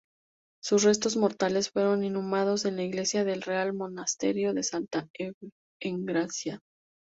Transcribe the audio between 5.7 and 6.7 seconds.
Engracia.